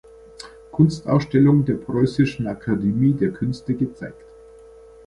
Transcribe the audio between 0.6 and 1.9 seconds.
Kunstausstellung der